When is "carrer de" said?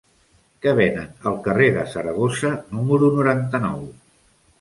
1.47-1.83